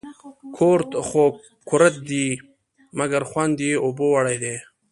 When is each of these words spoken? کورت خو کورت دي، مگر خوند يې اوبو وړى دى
کورت 0.55 0.89
خو 1.07 1.25
کورت 1.69 1.95
دي، 2.09 2.27
مگر 2.99 3.21
خوند 3.29 3.57
يې 3.67 3.73
اوبو 3.85 4.05
وړى 4.13 4.37
دى 4.43 4.55